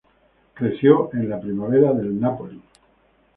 Creció 0.55 1.11
en 1.13 1.29
la 1.29 1.39
"Primavera" 1.39 1.93
del 1.93 2.19
Napoli. 2.19 2.59